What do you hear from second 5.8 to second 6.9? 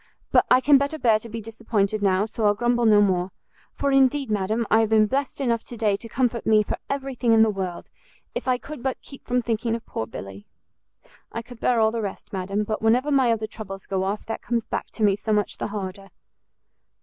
to comfort me for